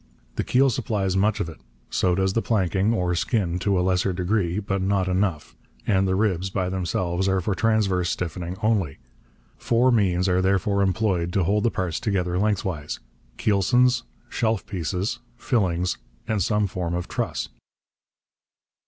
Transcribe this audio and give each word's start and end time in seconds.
The 0.35 0.43
keel 0.43 0.71
supplies 0.71 1.15
much 1.15 1.39
of 1.39 1.47
it, 1.47 1.61
so 1.91 2.15
does 2.15 2.33
the 2.33 2.41
planking 2.41 2.91
(or 2.91 3.13
skin) 3.13 3.59
to 3.59 3.79
a 3.79 3.85
lesser 3.85 4.13
degree; 4.13 4.57
but 4.57 4.81
not 4.81 5.07
enough; 5.07 5.55
and 5.85 6.07
the 6.07 6.15
ribs, 6.15 6.49
by 6.49 6.69
themselves, 6.69 7.27
are 7.27 7.39
for 7.39 7.53
transverse 7.53 8.09
stiffening 8.09 8.57
only. 8.63 8.97
Four 9.59 9.91
means 9.91 10.27
are 10.27 10.41
therefore 10.41 10.81
employed 10.81 11.31
to 11.33 11.43
hold 11.43 11.63
the 11.65 11.69
parts 11.69 11.99
together 11.99 12.39
lengthwise 12.39 12.99
keelsons, 13.37 14.01
shelf 14.27 14.65
pieces, 14.65 15.19
fillings, 15.37 15.99
and 16.27 16.41
some 16.41 16.65
form 16.65 16.95
of 16.95 17.07
truss. 17.07 17.49